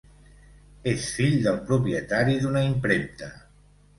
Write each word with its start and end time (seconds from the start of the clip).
És 0.91 1.03
fill 1.17 1.35
del 1.43 1.59
propietari 1.67 2.39
d'una 2.45 2.65
impremta. 2.71 3.29